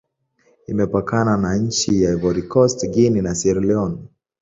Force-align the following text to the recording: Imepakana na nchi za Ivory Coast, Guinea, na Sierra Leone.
Imepakana 0.67 1.37
na 1.37 1.55
nchi 1.55 2.05
za 2.05 2.11
Ivory 2.11 2.41
Coast, 2.43 2.89
Guinea, 2.91 3.21
na 3.23 3.35
Sierra 3.35 3.61
Leone. 3.61 3.97